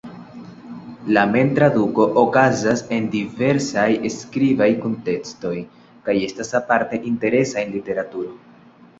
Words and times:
La 1.15 1.23
mem-traduko 1.33 2.05
okazas 2.21 2.81
en 2.95 3.09
diversaj 3.15 3.83
skribaj 4.13 4.69
kuntekstoj 4.85 5.53
kaj 6.07 6.15
estas 6.29 6.51
aparte 6.61 7.01
interesa 7.11 7.61
en 7.65 7.77
literaturo. 7.77 8.33